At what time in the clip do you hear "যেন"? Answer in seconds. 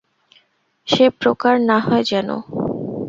2.03-2.29